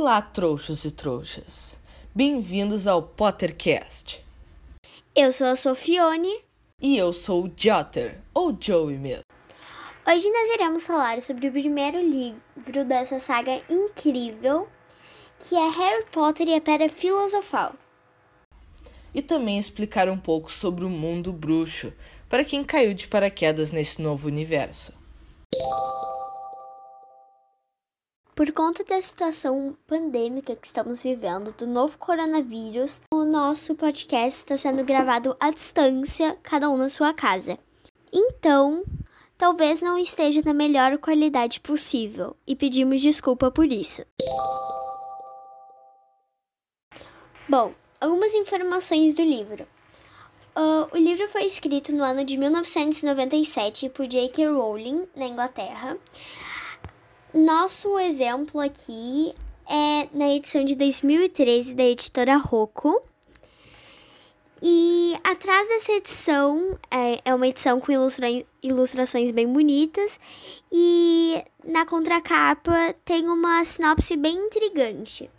Olá, 0.00 0.22
trouxos 0.22 0.84
e 0.84 0.92
trouxas. 0.92 1.76
Bem-vindos 2.14 2.86
ao 2.86 3.02
Pottercast. 3.02 4.24
Eu 5.12 5.32
sou 5.32 5.48
a 5.48 5.56
Sofione. 5.56 6.40
E 6.80 6.96
eu 6.96 7.12
sou 7.12 7.46
o 7.46 7.52
Jotter, 7.56 8.20
ou 8.32 8.56
Joey 8.58 8.96
mesmo. 8.96 9.24
Hoje 10.06 10.30
nós 10.30 10.54
iremos 10.54 10.86
falar 10.86 11.20
sobre 11.20 11.48
o 11.48 11.52
primeiro 11.52 12.00
livro 12.00 12.84
dessa 12.84 13.18
saga 13.18 13.60
incrível, 13.68 14.68
que 15.40 15.56
é 15.56 15.68
Harry 15.68 16.04
Potter 16.12 16.46
e 16.46 16.54
a 16.54 16.60
Pedra 16.60 16.88
Filosofal. 16.88 17.74
E 19.12 19.20
também 19.20 19.58
explicar 19.58 20.08
um 20.08 20.16
pouco 20.16 20.52
sobre 20.52 20.84
o 20.84 20.88
mundo 20.88 21.32
bruxo, 21.32 21.92
para 22.28 22.44
quem 22.44 22.62
caiu 22.62 22.94
de 22.94 23.08
paraquedas 23.08 23.72
nesse 23.72 24.00
novo 24.00 24.28
universo. 24.28 24.96
Por 28.38 28.52
conta 28.52 28.84
da 28.84 29.02
situação 29.02 29.76
pandêmica 29.84 30.54
que 30.54 30.64
estamos 30.64 31.02
vivendo, 31.02 31.52
do 31.58 31.66
novo 31.66 31.98
coronavírus, 31.98 33.02
o 33.12 33.24
nosso 33.24 33.74
podcast 33.74 34.38
está 34.38 34.56
sendo 34.56 34.84
gravado 34.84 35.36
à 35.40 35.50
distância, 35.50 36.38
cada 36.40 36.70
um 36.70 36.76
na 36.76 36.88
sua 36.88 37.12
casa. 37.12 37.58
Então, 38.12 38.84
talvez 39.36 39.82
não 39.82 39.98
esteja 39.98 40.40
na 40.44 40.54
melhor 40.54 40.98
qualidade 40.98 41.58
possível 41.58 42.36
e 42.46 42.54
pedimos 42.54 43.00
desculpa 43.02 43.50
por 43.50 43.72
isso. 43.72 44.04
Bom, 47.48 47.72
algumas 48.00 48.32
informações 48.34 49.16
do 49.16 49.22
livro. 49.22 49.66
Uh, 50.56 50.86
o 50.92 50.96
livro 50.96 51.28
foi 51.28 51.42
escrito 51.42 51.92
no 51.92 52.04
ano 52.04 52.24
de 52.24 52.36
1997 52.36 53.88
por 53.88 54.06
J.K. 54.06 54.46
Rowling, 54.46 55.08
na 55.16 55.26
Inglaterra. 55.26 55.98
Nosso 57.34 57.98
exemplo 57.98 58.58
aqui 58.58 59.34
é 59.68 60.08
na 60.14 60.34
edição 60.34 60.64
de 60.64 60.74
2013 60.74 61.74
da 61.74 61.84
editora 61.84 62.36
Rocco. 62.38 63.02
E 64.62 65.14
atrás 65.22 65.68
dessa 65.68 65.92
edição 65.92 66.78
é, 66.90 67.20
é 67.26 67.34
uma 67.34 67.46
edição 67.46 67.78
com 67.78 67.92
ilustra 67.92 68.26
ilustrações 68.62 69.30
bem 69.30 69.46
bonitas 69.46 70.18
e 70.72 71.44
na 71.64 71.84
contracapa 71.84 72.94
tem 73.04 73.28
uma 73.28 73.62
sinopse 73.64 74.16
bem 74.16 74.34
intrigante. 74.46 75.30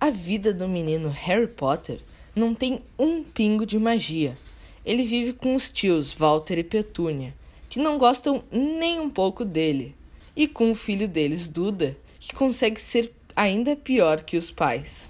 A 0.00 0.08
vida 0.08 0.54
do 0.54 0.68
menino 0.68 1.10
Harry 1.10 1.48
Potter 1.48 2.00
não 2.34 2.54
tem 2.54 2.82
um 2.96 3.24
pingo 3.24 3.66
de 3.66 3.78
magia. 3.78 4.38
Ele 4.84 5.04
vive 5.04 5.32
com 5.32 5.54
os 5.56 5.68
tios 5.68 6.14
Walter 6.14 6.58
e 6.58 6.64
Petúnia, 6.64 7.34
que 7.70 7.78
não 7.78 7.96
gostam 7.96 8.42
nem 8.50 8.98
um 8.98 9.08
pouco 9.08 9.44
dele, 9.44 9.94
e 10.34 10.48
com 10.48 10.72
o 10.72 10.74
filho 10.74 11.06
deles, 11.06 11.46
Duda, 11.46 11.96
que 12.18 12.34
consegue 12.34 12.80
ser 12.80 13.14
ainda 13.34 13.76
pior 13.76 14.24
que 14.24 14.36
os 14.36 14.50
pais. 14.50 15.08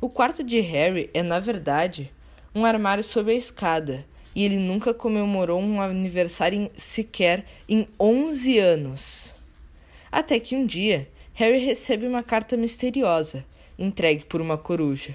O 0.00 0.08
quarto 0.08 0.42
de 0.42 0.58
Harry 0.60 1.10
é, 1.12 1.22
na 1.22 1.38
verdade, 1.38 2.10
um 2.54 2.64
armário 2.64 3.04
sob 3.04 3.30
a 3.30 3.34
escada, 3.34 4.06
e 4.34 4.44
ele 4.44 4.56
nunca 4.56 4.94
comemorou 4.94 5.60
um 5.60 5.78
aniversário 5.78 6.70
sequer 6.74 7.44
em 7.68 7.86
11 8.00 8.58
anos. 8.58 9.34
Até 10.10 10.40
que 10.40 10.56
um 10.56 10.64
dia, 10.64 11.06
Harry 11.34 11.58
recebe 11.58 12.06
uma 12.06 12.22
carta 12.22 12.56
misteriosa, 12.56 13.44
entregue 13.78 14.24
por 14.24 14.40
uma 14.40 14.56
coruja. 14.56 15.14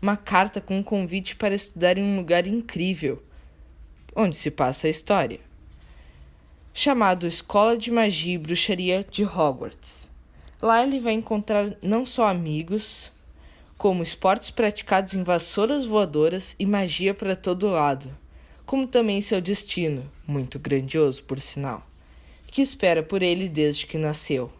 Uma 0.00 0.16
carta 0.16 0.60
com 0.60 0.78
um 0.78 0.82
convite 0.82 1.34
para 1.34 1.56
estudar 1.56 1.98
em 1.98 2.04
um 2.04 2.16
lugar 2.16 2.46
incrível, 2.46 3.20
onde 4.14 4.36
se 4.36 4.50
passa 4.50 4.86
a 4.86 4.90
história 4.90 5.40
chamado 6.76 7.24
Escola 7.24 7.78
de 7.78 7.88
Magia 7.92 8.34
e 8.34 8.38
Bruxaria 8.38 9.06
de 9.08 9.22
Hogwarts. 9.22 10.10
Lá 10.60 10.82
ele 10.82 10.98
vai 10.98 11.12
encontrar 11.12 11.76
não 11.80 12.04
só 12.04 12.26
amigos, 12.26 13.12
como 13.78 14.02
esportes 14.02 14.50
praticados 14.50 15.14
em 15.14 15.22
vassouras 15.22 15.86
voadoras 15.86 16.56
e 16.58 16.66
magia 16.66 17.14
para 17.14 17.36
todo 17.36 17.68
lado, 17.68 18.10
como 18.66 18.88
também 18.88 19.22
seu 19.22 19.40
destino, 19.40 20.10
muito 20.26 20.58
grandioso 20.58 21.22
por 21.22 21.40
sinal, 21.40 21.86
que 22.48 22.60
espera 22.60 23.04
por 23.04 23.22
ele 23.22 23.48
desde 23.48 23.86
que 23.86 23.96
nasceu. 23.96 24.50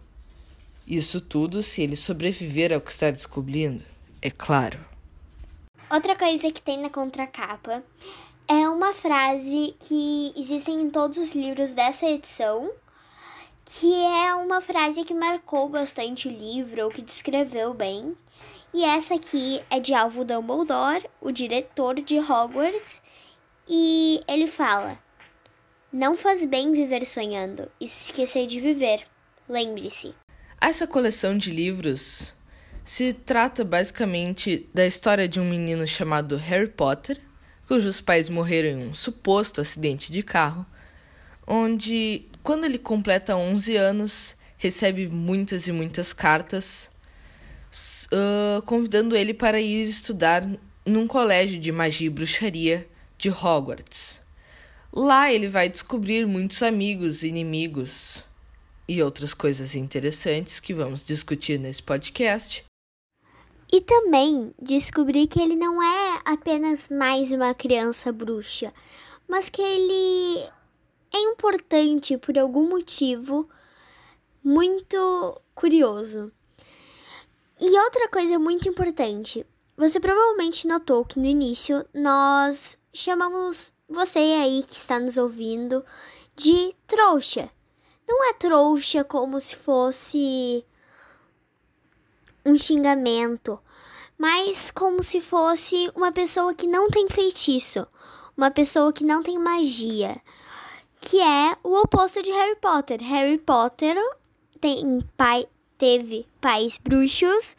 Isso 0.86 1.20
tudo 1.20 1.64
se 1.64 1.82
ele 1.82 1.96
sobreviver 1.96 2.72
ao 2.72 2.80
que 2.80 2.92
está 2.92 3.10
descobrindo, 3.10 3.82
é 4.22 4.30
claro. 4.30 4.78
Outra 5.90 6.14
coisa 6.14 6.50
que 6.52 6.62
tem 6.62 6.78
na 6.78 6.90
contracapa 6.90 7.82
é 8.48 8.68
uma 8.68 8.92
frase 8.94 9.74
que 9.80 10.32
existe 10.36 10.70
em 10.70 10.90
todos 10.90 11.18
os 11.18 11.34
livros 11.34 11.74
dessa 11.74 12.06
edição, 12.06 12.70
que 13.64 13.92
é 14.04 14.34
uma 14.34 14.60
frase 14.60 15.04
que 15.04 15.14
marcou 15.14 15.68
bastante 15.68 16.28
o 16.28 16.30
livro, 16.30 16.84
ou 16.84 16.90
que 16.90 17.00
descreveu 17.00 17.72
bem. 17.72 18.14
E 18.72 18.84
essa 18.84 19.14
aqui 19.14 19.62
é 19.70 19.80
de 19.80 19.94
Alvo 19.94 20.24
Dumbledore, 20.24 21.08
o 21.20 21.30
diretor 21.30 21.94
de 22.00 22.18
Hogwarts, 22.18 23.02
e 23.68 24.22
ele 24.28 24.46
fala: 24.46 24.98
Não 25.92 26.16
faz 26.16 26.44
bem 26.44 26.72
viver 26.72 27.06
sonhando 27.06 27.70
e 27.80 27.88
se 27.88 28.10
esquecer 28.10 28.46
de 28.46 28.60
viver. 28.60 29.06
Lembre-se. 29.48 30.14
Essa 30.60 30.86
coleção 30.86 31.36
de 31.36 31.50
livros 31.50 32.34
se 32.84 33.12
trata 33.12 33.64
basicamente 33.64 34.68
da 34.74 34.86
história 34.86 35.26
de 35.26 35.40
um 35.40 35.48
menino 35.48 35.86
chamado 35.86 36.36
Harry 36.36 36.68
Potter 36.68 37.20
cujos 37.66 38.00
pais 38.00 38.28
morreram 38.28 38.80
em 38.80 38.88
um 38.88 38.94
suposto 38.94 39.60
acidente 39.60 40.10
de 40.10 40.22
carro, 40.22 40.64
onde, 41.46 42.26
quando 42.42 42.64
ele 42.64 42.78
completa 42.78 43.36
11 43.36 43.76
anos, 43.76 44.36
recebe 44.56 45.08
muitas 45.08 45.66
e 45.66 45.72
muitas 45.72 46.12
cartas 46.12 46.90
uh, 48.06 48.62
convidando 48.62 49.16
ele 49.16 49.34
para 49.34 49.60
ir 49.60 49.84
estudar 49.84 50.48
num 50.86 51.06
colégio 51.06 51.58
de 51.58 51.72
magia 51.72 52.06
e 52.06 52.10
bruxaria 52.10 52.88
de 53.18 53.30
Hogwarts. 53.30 54.20
Lá 54.92 55.32
ele 55.32 55.48
vai 55.48 55.68
descobrir 55.68 56.26
muitos 56.26 56.62
amigos, 56.62 57.22
inimigos 57.22 58.22
e 58.86 59.02
outras 59.02 59.34
coisas 59.34 59.74
interessantes 59.74 60.60
que 60.60 60.72
vamos 60.72 61.04
discutir 61.04 61.58
nesse 61.58 61.82
podcast. 61.82 62.64
E 63.72 63.80
também 63.80 64.54
descobri 64.60 65.26
que 65.26 65.40
ele 65.40 65.56
não 65.56 65.82
é 65.82 66.03
apenas 66.24 66.88
mais 66.88 67.32
uma 67.32 67.54
criança 67.54 68.10
bruxa, 68.10 68.72
mas 69.28 69.48
que 69.48 69.60
ele 69.60 70.48
é 71.14 71.18
importante 71.18 72.16
por 72.16 72.38
algum 72.38 72.68
motivo 72.68 73.48
muito 74.42 75.40
curioso. 75.54 76.32
E 77.60 77.78
outra 77.78 78.08
coisa 78.08 78.38
muito 78.38 78.68
importante, 78.68 79.46
você 79.76 80.00
provavelmente 80.00 80.66
notou 80.66 81.04
que 81.04 81.18
no 81.18 81.26
início 81.26 81.84
nós 81.94 82.78
chamamos 82.92 83.72
você 83.88 84.18
aí 84.18 84.64
que 84.64 84.74
está 84.74 84.98
nos 84.98 85.16
ouvindo 85.16 85.84
de 86.36 86.74
trouxa. 86.86 87.50
Não 88.06 88.28
é 88.28 88.34
trouxa 88.34 89.04
como 89.04 89.40
se 89.40 89.56
fosse 89.56 90.64
um 92.44 92.54
xingamento, 92.56 93.58
mas 94.18 94.70
como 94.70 95.02
se 95.02 95.20
fosse 95.20 95.90
uma 95.94 96.12
pessoa 96.12 96.54
que 96.54 96.66
não 96.66 96.88
tem 96.88 97.08
feitiço, 97.08 97.86
uma 98.36 98.50
pessoa 98.50 98.92
que 98.92 99.04
não 99.04 99.22
tem 99.22 99.38
magia, 99.38 100.20
que 101.00 101.20
é 101.20 101.56
o 101.62 101.74
oposto 101.80 102.22
de 102.22 102.30
Harry 102.30 102.56
Potter. 102.56 103.02
Harry 103.02 103.38
Potter 103.38 103.96
tem 104.60 105.00
pai, 105.16 105.46
teve 105.76 106.26
pais 106.40 106.78
bruxos 106.78 107.56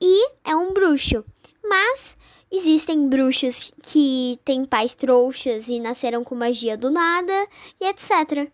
e 0.00 0.30
é 0.44 0.54
um 0.54 0.72
bruxo, 0.72 1.24
mas 1.64 2.16
existem 2.52 3.08
bruxos 3.08 3.72
que 3.82 4.38
têm 4.44 4.64
pais 4.64 4.94
trouxas 4.94 5.68
e 5.68 5.80
nasceram 5.80 6.22
com 6.22 6.34
magia 6.34 6.76
do 6.76 6.90
nada 6.90 7.48
e 7.80 7.86
etc. 7.86 8.50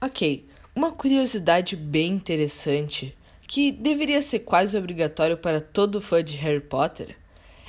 Ok, 0.00 0.46
uma 0.88 0.94
curiosidade 0.94 1.76
bem 1.76 2.12
interessante, 2.12 3.14
que 3.46 3.70
deveria 3.70 4.22
ser 4.22 4.38
quase 4.38 4.76
obrigatório 4.76 5.36
para 5.36 5.60
todo 5.60 6.00
fã 6.00 6.24
de 6.24 6.34
Harry 6.36 6.62
Potter, 6.62 7.14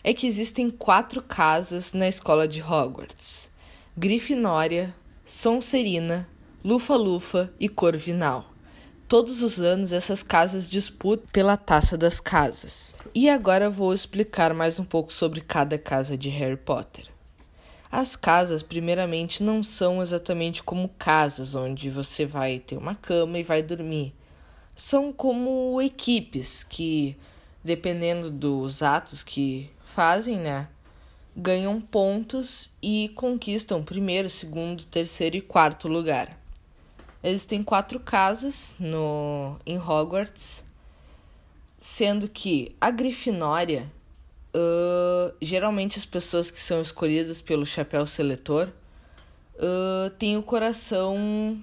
é 0.01 0.13
que 0.13 0.25
existem 0.25 0.69
quatro 0.69 1.21
casas 1.21 1.91
na 1.91 2.07
escola 2.07 2.47
de 2.47 2.61
Hogwarts: 2.61 3.51
Grifinória, 3.97 4.95
Sonserina, 5.25 6.29
Lufa-Lufa 6.63 7.53
e 7.59 7.67
Corvinal. 7.67 8.53
Todos 9.05 9.43
os 9.43 9.59
anos 9.59 9.91
essas 9.91 10.23
casas 10.23 10.65
disputam 10.65 11.27
pela 11.29 11.57
taça 11.57 11.97
das 11.97 12.21
casas. 12.21 12.95
E 13.13 13.29
agora 13.29 13.69
vou 13.69 13.93
explicar 13.93 14.53
mais 14.53 14.79
um 14.79 14.85
pouco 14.85 15.11
sobre 15.11 15.41
cada 15.41 15.77
casa 15.77 16.17
de 16.17 16.29
Harry 16.29 16.55
Potter. 16.55 17.05
As 17.91 18.15
casas, 18.15 18.61
primeiramente, 18.61 19.41
não 19.41 19.63
são 19.63 20.01
exatamente 20.01 20.61
como 20.61 20.89
casas 20.89 21.55
onde 21.55 21.89
você 21.89 22.25
vai 22.25 22.59
ter 22.59 22.77
uma 22.77 22.93
cama 22.93 23.39
e 23.39 23.43
vai 23.43 23.63
dormir. 23.63 24.13
São 24.75 25.11
como 25.11 25.81
equipes 25.81 26.63
que, 26.63 27.17
dependendo 27.63 28.29
dos 28.29 28.83
atos 28.83 29.23
que 29.23 29.71
fazem, 29.83 30.37
né, 30.37 30.67
ganham 31.35 31.81
pontos 31.81 32.71
e 32.81 33.11
conquistam 33.15 33.83
primeiro, 33.83 34.29
segundo, 34.29 34.85
terceiro 34.85 35.37
e 35.37 35.41
quarto 35.41 35.87
lugar. 35.87 36.37
Existem 37.23 37.63
quatro 37.63 37.99
casas 37.99 38.75
no 38.79 39.57
em 39.65 39.77
Hogwarts, 39.77 40.63
sendo 41.79 42.29
que 42.29 42.75
a 42.79 42.91
Grifinória, 42.91 43.91
uh, 44.53 45.33
geralmente 45.41 45.97
as 45.97 46.05
pessoas 46.05 46.51
que 46.51 46.59
são 46.59 46.81
escolhidas 46.81 47.41
pelo 47.41 47.65
chapéu 47.65 48.05
seletor, 48.05 48.69
uh, 49.55 50.09
têm 50.11 50.37
o 50.37 50.43
coração 50.43 51.61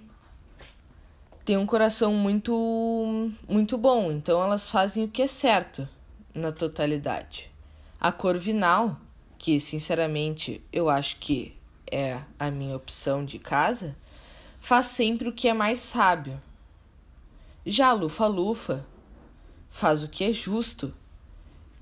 tem 1.44 1.56
um 1.56 1.66
coração 1.66 2.12
muito 2.12 3.30
muito 3.48 3.78
bom, 3.78 4.10
então 4.10 4.42
elas 4.42 4.68
fazem 4.70 5.04
o 5.04 5.08
que 5.08 5.22
é 5.22 5.28
certo 5.28 5.88
na 6.34 6.50
totalidade. 6.50 7.50
A 8.00 8.10
Corvinal, 8.10 8.98
que 9.38 9.60
sinceramente 9.60 10.60
eu 10.72 10.88
acho 10.88 11.16
que 11.16 11.56
é 11.90 12.20
a 12.38 12.50
minha 12.50 12.76
opção 12.76 13.24
de 13.24 13.38
casa, 13.38 13.96
faz 14.60 14.86
sempre 14.86 15.28
o 15.28 15.32
que 15.32 15.48
é 15.48 15.54
mais 15.54 15.78
sábio. 15.80 16.40
Já 17.64 17.88
a 17.88 17.92
Lufa-Lufa 17.92 18.84
faz 19.70 20.02
o 20.02 20.08
que 20.08 20.24
é 20.24 20.32
justo. 20.32 20.92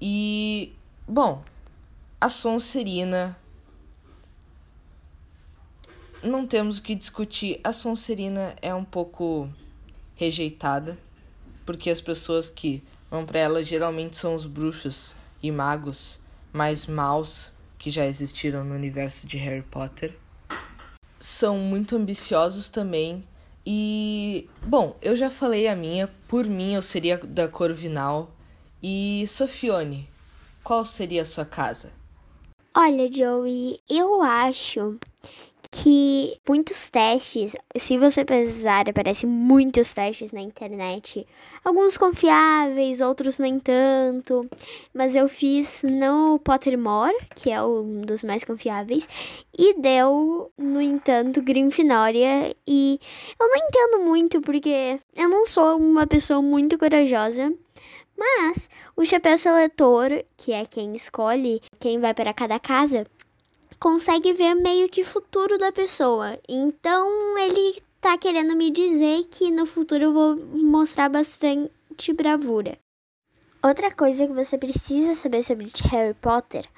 E, 0.01 0.73
bom, 1.07 1.43
a 2.21 2.29
Sonserina. 2.29 3.37
Não 6.23 6.47
temos 6.47 6.79
o 6.79 6.83
que 6.83 6.95
discutir. 6.95 7.61
A 7.63 7.73
Sonserina 7.73 8.57
é 8.63 8.75
um 8.75 8.85
pouco 8.85 9.49
rejeitada, 10.15 10.99
porque 11.67 11.91
as 11.91 12.01
pessoas 12.01 12.49
que 12.49 12.83
vão 13.11 13.27
para 13.27 13.39
ela 13.39 13.63
geralmente 13.63 14.17
são 14.17 14.35
os 14.35 14.47
bruxos 14.47 15.15
e 15.43 15.51
magos 15.51 16.19
mais 16.53 16.87
maus 16.87 17.53
que 17.79 17.91
já 17.91 18.07
existiram 18.07 18.65
no 18.65 18.75
universo 18.75 19.27
de 19.27 19.37
Harry 19.37 19.63
Potter 19.63 20.17
são 21.25 21.57
muito 21.57 21.97
ambiciosos 21.97 22.69
também. 22.69 23.25
E, 23.65 24.47
bom, 24.63 24.95
eu 25.01 25.17
já 25.17 25.31
falei 25.31 25.67
a 25.67 25.75
minha, 25.75 26.07
por 26.29 26.45
mim 26.45 26.75
eu 26.75 26.83
seria 26.83 27.17
da 27.17 27.49
Corvinal. 27.49 28.31
E, 28.83 29.25
Sofione, 29.27 30.07
qual 30.65 30.85
seria 30.85 31.23
a 31.23 31.27
sua 31.27 31.45
casa? 31.45 31.93
Olha, 32.75 33.09
Joey, 33.13 33.79
eu 33.89 34.23
acho 34.23 34.99
que 35.71 36.39
muitos 36.49 36.89
testes, 36.89 37.55
se 37.77 37.99
você 37.99 38.25
pesquisar, 38.25 38.89
aparecem 38.89 39.29
muitos 39.29 39.93
testes 39.93 40.33
na 40.33 40.41
internet. 40.41 41.27
Alguns 41.65 41.99
confiáveis, 41.99 43.01
outros 43.01 43.39
nem 43.39 43.59
tanto. 43.59 44.49
Mas 44.95 45.15
eu 45.15 45.29
fiz 45.29 45.85
no 45.85 46.39
Pottermore, 46.39 47.17
que 47.35 47.51
é 47.51 47.63
um 47.63 48.03
dos 48.03 48.23
mais 48.23 48.45
confiáveis, 48.45 49.09
e 49.57 49.75
deu, 49.81 50.51
no 50.57 50.81
entanto, 50.81 51.43
Gryffindória. 51.43 52.55
E 52.67 53.01
eu 53.41 53.49
não 53.49 53.57
entendo 53.57 54.05
muito, 54.05 54.41
porque 54.41 55.01
eu 55.15 55.29
não 55.29 55.45
sou 55.45 55.77
uma 55.77 56.07
pessoa 56.07 56.41
muito 56.41 56.79
corajosa. 56.79 57.53
Mas 58.17 58.71
o 58.97 59.05
chapéu 59.05 59.37
seletor, 59.37 60.25
que 60.37 60.53
é 60.53 60.65
quem 60.65 60.95
escolhe 60.95 61.61
quem 61.79 61.99
vai 61.99 62.15
para 62.15 62.33
cada 62.33 62.59
casa, 62.59 63.07
consegue 63.79 64.33
ver 64.33 64.55
meio 64.55 64.89
que 64.89 65.03
o 65.03 65.07
futuro 65.07 65.59
da 65.59 65.73
pessoa. 65.73 66.39
Então 66.49 67.39
ele 67.39 67.83
tá 68.01 68.17
querendo 68.17 68.55
me 68.57 68.71
dizer 68.71 69.25
que 69.31 69.51
no 69.51 69.67
futuro 69.67 70.05
eu 70.05 70.13
vou 70.13 70.37
mostrar 70.37 71.09
bastante 71.09 72.13
bravura. 72.13 72.79
Outra 73.63 73.91
coisa 73.91 74.27
que 74.27 74.33
você 74.33 74.59
precisa 74.59 75.15
saber 75.15 75.43
sobre 75.43 75.67
Harry 75.91 76.15
Potter 76.15 76.69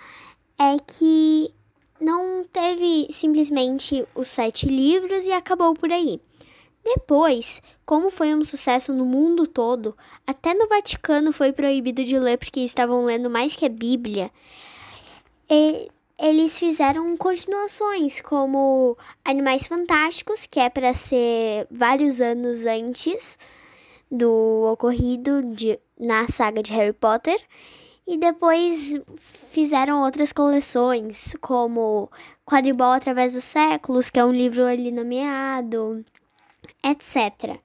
é 0.59 0.77
que 0.87 1.53
não 2.01 2.45
teve 2.45 3.09
simplesmente 3.11 4.07
os 4.15 4.29
sete 4.29 4.67
livros 4.67 5.25
e 5.27 5.33
acabou 5.33 5.75
por 5.75 5.91
aí. 5.91 6.21
Depois, 6.87 7.61
como 7.85 8.11
foi 8.11 8.33
um 8.33 8.45
sucesso 8.45 8.93
no 8.93 9.05
mundo 9.05 9.45
todo, 9.45 9.97
até 10.25 10.55
no 10.55 10.69
Vaticano 10.69 11.33
foi 11.33 11.53
proibido 11.53 12.05
de 12.05 12.17
ler 12.17 12.39
porque 12.39 12.61
estavam 12.61 13.05
lendo 13.05 13.29
mais 13.29 13.57
que 13.57 13.67
a 13.67 13.69
Bíblia 13.69 14.31
eles 16.19 16.59
fizeram 16.59 17.17
continuações 17.17 18.21
como 18.21 18.97
Animais 19.25 19.67
Fantásticos, 19.67 20.47
que 20.47 20.61
é 20.61 20.71
para 20.71 20.95
ser 20.95 21.67
vários 21.71 22.21
anos 22.21 22.65
antes 22.67 23.37
do 24.09 24.71
ocorrido 24.73 25.43
de, 25.43 25.79
na 25.99 26.29
saga 26.29 26.63
de 26.63 26.73
Harry 26.73 26.93
Potter. 26.93 27.41
E 28.07 28.17
depois 28.17 28.95
fizeram 29.17 30.03
outras 30.03 30.33
coleções, 30.33 31.35
como 31.41 32.09
Quadribol 32.45 32.93
através 32.93 33.35
dos 33.35 33.43
séculos, 33.43 34.09
que 34.09 34.21
é 34.21 34.25
um 34.25 34.31
livro 34.31 34.65
ali 34.65 34.93
nomeado, 34.93 36.05
etc. 36.91 37.61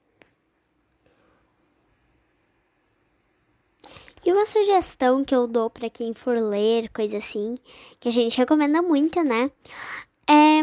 E 4.23 4.31
uma 4.31 4.45
sugestão 4.45 5.23
que 5.25 5.33
eu 5.33 5.47
dou 5.47 5.69
para 5.69 5.89
quem 5.89 6.13
for 6.13 6.37
ler, 6.37 6.89
coisa 6.89 7.17
assim, 7.17 7.55
que 7.99 8.07
a 8.07 8.11
gente 8.11 8.37
recomenda 8.37 8.81
muito, 8.81 9.23
né? 9.23 9.49
É 10.29 10.61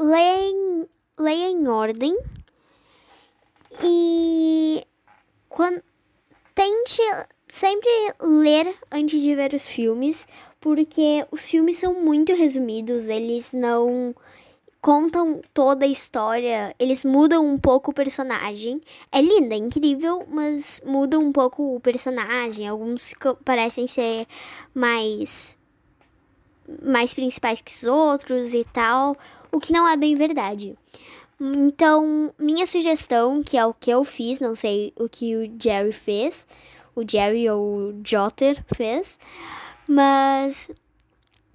leia 0.00 0.50
em, 0.50 0.88
leia 1.18 1.50
em 1.50 1.68
ordem 1.68 2.16
e 3.82 4.86
quando, 5.48 5.82
tente 6.54 7.02
sempre 7.48 7.88
ler 8.20 8.74
antes 8.90 9.20
de 9.20 9.34
ver 9.34 9.52
os 9.52 9.66
filmes, 9.66 10.26
porque 10.58 11.26
os 11.30 11.48
filmes 11.48 11.76
são 11.76 11.94
muito 11.94 12.34
resumidos, 12.34 13.08
eles 13.08 13.52
não 13.52 14.14
contam 14.80 15.42
toda 15.52 15.84
a 15.84 15.88
história, 15.88 16.74
eles 16.78 17.04
mudam 17.04 17.44
um 17.44 17.58
pouco 17.58 17.90
o 17.90 17.94
personagem. 17.94 18.80
É 19.12 19.20
linda, 19.20 19.54
é 19.54 19.58
incrível, 19.58 20.24
mas 20.28 20.80
mudam 20.84 21.22
um 21.22 21.32
pouco 21.32 21.76
o 21.76 21.80
personagem. 21.80 22.66
Alguns 22.66 23.12
parecem 23.44 23.86
ser 23.86 24.26
mais 24.74 25.58
mais 26.82 27.12
principais 27.12 27.60
que 27.60 27.72
os 27.72 27.82
outros 27.82 28.54
e 28.54 28.64
tal, 28.72 29.16
o 29.50 29.58
que 29.58 29.72
não 29.72 29.88
é 29.88 29.96
bem 29.96 30.14
verdade. 30.14 30.78
Então, 31.40 32.32
minha 32.38 32.66
sugestão, 32.66 33.42
que 33.42 33.56
é 33.56 33.66
o 33.66 33.74
que 33.74 33.90
eu 33.90 34.04
fiz, 34.04 34.38
não 34.40 34.54
sei 34.54 34.92
o 34.96 35.08
que 35.08 35.34
o 35.34 35.52
Jerry 35.60 35.90
fez, 35.90 36.46
o 36.94 37.02
Jerry 37.06 37.48
ou 37.50 37.88
o 37.88 38.00
Jotter 38.04 38.64
fez, 38.72 39.18
mas 39.88 40.70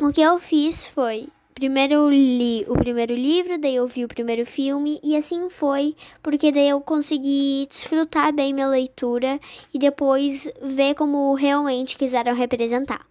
o 0.01 0.11
que 0.11 0.21
eu 0.21 0.38
fiz 0.39 0.85
foi 0.88 1.29
Primeiro 1.55 1.93
eu 1.93 2.09
li 2.09 2.65
o 2.67 2.74
primeiro 2.74 3.15
livro, 3.15 3.57
daí 3.57 3.75
eu 3.75 3.88
vi 3.88 4.03
o 4.03 4.09
primeiro 4.09 4.45
filme 4.45 5.00
e 5.01 5.15
assim 5.15 5.50
foi, 5.50 5.95
porque 6.21 6.51
daí 6.51 6.67
eu 6.67 6.81
consegui 6.81 7.65
desfrutar 7.69 8.33
bem 8.33 8.53
minha 8.53 8.67
leitura 8.67 9.39
e 9.74 9.79
depois 9.79 10.51
ver 10.62 10.95
como 10.95 11.33
realmente 11.33 11.95
quiseram 11.95 12.35
representar. 12.35 13.07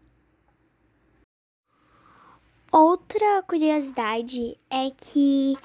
Outra 2.70 3.42
curiosidade 3.48 4.58
é 4.68 4.90
que 4.90 5.56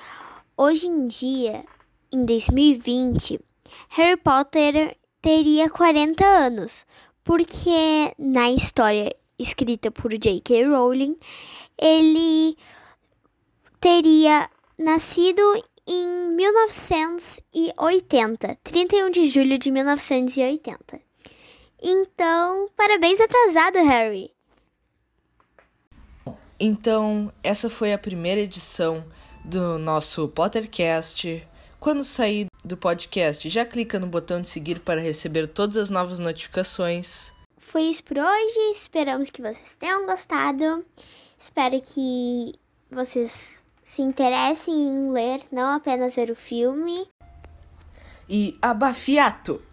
hoje 0.56 0.88
em 0.88 1.06
dia, 1.06 1.66
em 2.14 2.24
2020, 2.24 3.42
Harry 3.90 4.16
Potter 4.16 4.96
teria 5.22 5.70
40 5.70 6.26
anos, 6.26 6.86
porque 7.26 8.14
na 8.18 8.50
história 8.50 9.14
escrita 9.38 9.92
por 9.92 10.12
J.K. 10.12 10.66
Rowling, 10.66 11.18
ele 11.80 12.58
teria 13.80 14.50
nascido 14.78 15.42
em 15.88 16.06
1980, 16.36 18.60
31 18.64 19.10
de 19.10 19.26
julho 19.28 19.58
de 19.58 19.72
1980. 19.72 21.00
Então, 21.82 22.66
parabéns 22.76 23.22
atrasado, 23.22 23.78
Harry. 23.78 24.32
Então, 26.60 27.32
essa 27.42 27.70
foi 27.70 27.94
a 27.94 27.98
primeira 27.98 28.42
edição 28.42 29.06
do 29.46 29.80
nosso 29.80 30.28
Pottercast. 30.28 31.48
Quando 31.80 32.04
sair 32.04 32.48
do 32.66 32.76
podcast, 32.76 33.50
já 33.50 33.66
clica 33.66 33.98
no 33.98 34.08
botão 34.08 34.42
de 34.42 34.50
seguir 34.50 34.82
para 34.82 35.00
receber 35.00 35.48
todas 35.48 35.78
as 35.78 35.90
novas 35.90 36.20
notificações. 36.20 37.32
Foi 37.58 37.84
isso 37.84 38.04
por 38.04 38.18
hoje. 38.18 38.60
Esperamos 38.74 39.30
que 39.30 39.42
vocês 39.42 39.74
tenham 39.80 40.06
gostado. 40.06 40.86
Espero 41.40 41.80
que 41.80 42.54
vocês 42.92 43.66
se 43.82 44.02
interessem 44.02 44.76
em 44.76 45.10
ler, 45.10 45.42
não 45.50 45.78
apenas 45.78 46.18
ver 46.18 46.30
o 46.30 46.36
filme. 46.36 47.10
E 48.28 48.58
abafiato! 48.62 49.69